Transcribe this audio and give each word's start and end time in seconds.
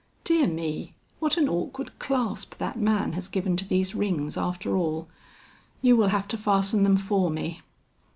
Dear 0.23 0.47
me! 0.47 0.93
what 1.19 1.37
an 1.37 1.47
awkward 1.47 1.99
clasp 1.99 2.57
that 2.57 2.79
man 2.79 3.13
has 3.13 3.27
given 3.27 3.55
to 3.57 3.67
these 3.67 3.93
rings 3.93 4.35
after 4.35 4.75
all. 4.75 5.07
You 5.83 5.95
will 5.95 6.07
have 6.07 6.27
to 6.29 6.37
fasten 6.37 6.81
them 6.81 6.97
for 6.97 7.29
me." 7.29 7.61